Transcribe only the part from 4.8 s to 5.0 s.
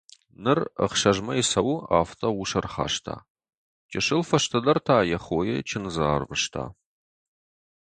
та